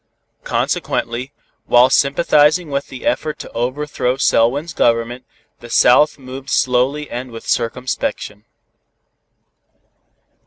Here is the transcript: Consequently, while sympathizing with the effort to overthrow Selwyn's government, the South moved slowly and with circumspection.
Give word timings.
Consequently, 0.43 1.31
while 1.67 1.91
sympathizing 1.91 2.71
with 2.71 2.87
the 2.87 3.05
effort 3.05 3.37
to 3.37 3.51
overthrow 3.51 4.17
Selwyn's 4.17 4.73
government, 4.73 5.25
the 5.59 5.69
South 5.69 6.17
moved 6.17 6.49
slowly 6.49 7.07
and 7.11 7.29
with 7.29 7.45
circumspection. 7.47 8.45